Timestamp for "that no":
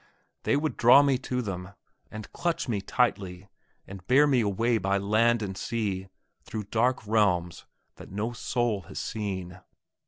7.97-8.33